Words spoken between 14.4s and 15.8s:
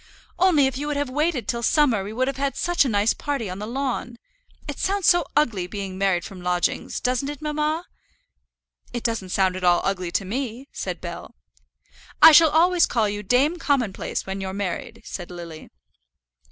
you're married," said Lily.